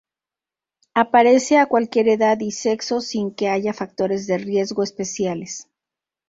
Aparece 0.95 1.59
a 1.59 1.67
cualquier 1.67 2.07
edad 2.09 2.39
y 2.39 2.49
sexo 2.53 3.01
sin 3.01 3.35
que 3.35 3.49
haya 3.49 3.71
factores 3.71 4.25
de 4.25 4.39
riesgo 4.39 4.81
especiales. 4.81 5.67